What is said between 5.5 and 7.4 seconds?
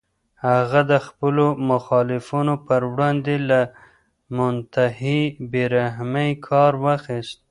بې رحمۍ کار واخیست.